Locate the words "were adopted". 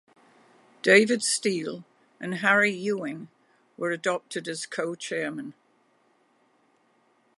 3.77-4.47